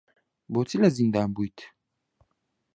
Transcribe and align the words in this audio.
بۆچی 0.53 0.77
لە 0.83 0.89
زیندان 0.97 1.29
بوویت؟ 1.35 1.57